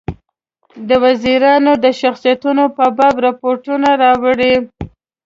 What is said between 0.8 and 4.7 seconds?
د وزیرانو د شخصیتونو په باب رپوټونه راوړي.